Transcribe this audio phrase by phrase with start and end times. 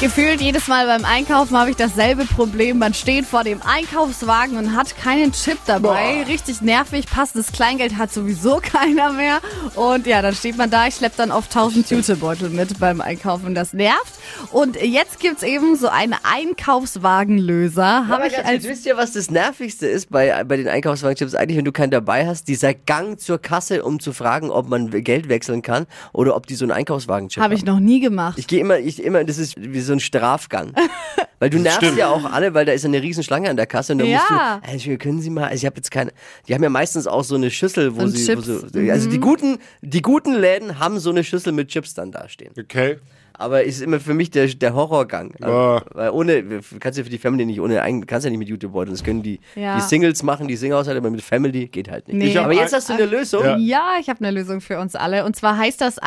[0.00, 2.78] Gefühlt jedes Mal beim Einkaufen habe ich dasselbe Problem.
[2.78, 6.22] Man steht vor dem Einkaufswagen und hat keinen Chip dabei.
[6.22, 7.04] Richtig nervig.
[7.04, 9.40] Passendes Kleingeld hat sowieso keiner mehr.
[9.74, 10.86] Und ja, dann steht man da.
[10.86, 13.54] Ich schleppe dann oft 1000 Jutebeutel mit beim Einkaufen.
[13.54, 14.14] Das nervt.
[14.52, 18.06] Und jetzt gibt's eben so einen Einkaufswagenlöser.
[18.10, 21.34] Aber ich als wisst ihr, was das Nervigste ist bei, bei den Einkaufswagenchips?
[21.34, 24.88] Eigentlich, wenn du keinen dabei hast, dieser Gang zur Kasse, um zu fragen, ob man
[25.04, 28.38] Geld wechseln kann oder ob die so einen Einkaufswagenchip habe ich noch nie gemacht.
[28.38, 30.72] Ich gehe immer, ich immer, das ist wie so ein Strafgang.
[31.40, 33.92] Weil du nervst ja auch alle, weil da ist eine riesen Schlange an der Kasse
[33.94, 34.18] und dann Ja.
[34.18, 36.12] musst du, also können Sie mal, also ich habe jetzt keine,
[36.46, 39.18] die haben ja meistens auch so eine Schüssel, wo Und sie, wo so, also die
[39.20, 42.52] guten, die guten Läden haben so eine Schüssel mit Chips dann dastehen.
[42.58, 42.98] Okay.
[43.40, 45.32] Aber ist immer für mich der, der Horrorgang.
[45.40, 45.82] Also, Ah.
[45.94, 47.76] Weil ohne, kannst ja für die Family nicht ohne,
[48.06, 48.94] kannst ja nicht mit YouTube-Beuteln.
[48.94, 49.76] Das können die, Ja.
[49.76, 52.16] die Singles machen, die Singlehaushalte, aber mit Family geht halt nicht.
[52.34, 52.38] Nee.
[52.38, 53.42] Aber jetzt ein- hast du eine Lösung.
[53.44, 53.56] Ja.
[53.56, 55.24] Ja, ich habe eine Lösung für uns alle.
[55.24, 55.98] Und zwar heißt das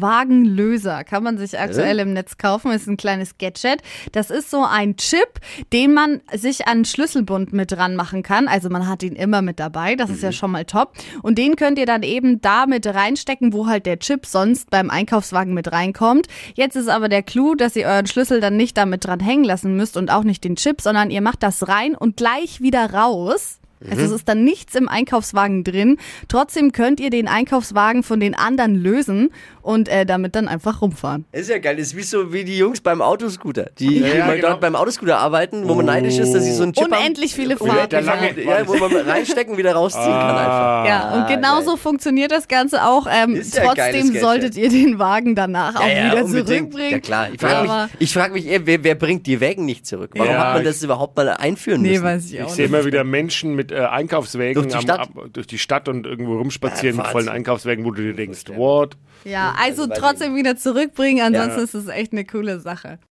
[0.00, 1.04] Einkaufswagenlöser.
[1.04, 2.70] Kann man sich aktuell im Netz kaufen.
[2.72, 3.80] Ist ein kleines Gadget.
[4.12, 5.40] Das ist so ein Chip,
[5.72, 8.48] den man sich an Schlüsselbund mit dran machen kann.
[8.48, 9.94] Also man hat ihn immer mit dabei.
[9.96, 10.92] Das ist ja schon mal top.
[11.22, 14.90] Und den könnt ihr dann eben da mit reinstecken, wo halt der Chip sonst beim
[14.90, 16.26] Einkaufswagen mit reinkommt.
[16.60, 19.76] Jetzt ist aber der Clou, dass ihr euren Schlüssel dann nicht damit dran hängen lassen
[19.76, 23.59] müsst und auch nicht den Chip, sondern ihr macht das rein und gleich wieder raus.
[23.88, 25.96] Also es ist dann nichts im Einkaufswagen drin.
[26.28, 29.30] Trotzdem könnt ihr den Einkaufswagen von den anderen lösen
[29.62, 31.24] und äh, damit dann einfach rumfahren.
[31.32, 31.78] Ist ja geil.
[31.78, 34.48] Ist wie so wie die Jungs beim Autoscooter, die, ja, mal genau.
[34.48, 37.54] dort beim Autoscooter arbeiten, wo man neidisch ist, dass sie so einen Chip Unendlich viele
[37.58, 37.66] haben.
[37.66, 38.42] Ja, Fahrten.
[38.48, 40.84] ja, wo man reinstecken wieder rausziehen kann einfach.
[40.86, 41.78] Ja, und Ah, genauso geil.
[41.78, 43.06] funktioniert das Ganze auch.
[43.10, 46.48] Ähm, ja trotzdem solltet ihr den Wagen danach auch Ja, ja, wieder unbedingt.
[46.48, 46.90] zurückbringen.
[46.92, 47.28] Ja klar.
[47.32, 50.10] Ich frage mich, ich frag mich eher, wer, wer bringt die Wägen nicht zurück?
[50.14, 52.04] Warum Ja, hat man ich- das überhaupt mal einführen Nee, müssen?
[52.04, 52.74] weiß ich Ich auch sehe nicht.
[52.74, 55.00] immer wieder Menschen mit äh, Einkaufswägen Durch die am- Stadt?
[55.00, 57.28] Ab, durch die Stadt und irgendwo rumspazieren Ja, mit vollen.
[57.28, 58.96] Einkaufswägen, wo du dir denkst, what?
[59.24, 61.20] Ja, also ich trotzdem wieder zurückbringen.
[61.22, 61.64] Ansonsten Ja.
[61.64, 62.98] ist es echt eine coole Sache.